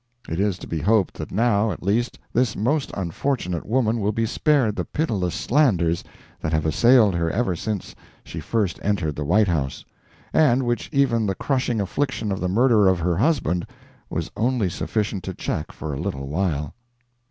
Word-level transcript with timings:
It 0.27 0.39
is 0.39 0.57
to 0.57 0.65
be 0.67 0.79
hoped 0.79 1.13
that 1.19 1.31
now, 1.31 1.69
at 1.71 1.83
least, 1.83 2.17
this 2.33 2.55
most 2.55 2.89
unfortunate 2.95 3.67
woman 3.67 3.99
will 3.99 4.11
be 4.11 4.25
spared 4.25 4.75
the 4.75 4.83
pitiless 4.83 5.35
slanders 5.35 6.03
that 6.39 6.51
have 6.51 6.65
assailed 6.65 7.13
her 7.13 7.29
ever 7.29 7.55
since 7.55 7.93
she 8.23 8.39
first 8.39 8.79
entered 8.81 9.15
the 9.15 9.23
White 9.23 9.47
House, 9.47 9.85
and 10.33 10.63
which 10.65 10.89
even 10.91 11.27
the 11.27 11.35
crushing 11.35 11.79
affliction 11.79 12.31
of 12.31 12.39
the 12.39 12.49
murder 12.49 12.87
of 12.87 12.97
her 12.99 13.17
husband 13.17 13.67
was 14.09 14.31
only 14.35 14.71
sufficient 14.71 15.23
to 15.25 15.35
check 15.35 15.71
for 15.71 15.93
a 15.93 16.01
little 16.01 16.27
while. 16.27 16.73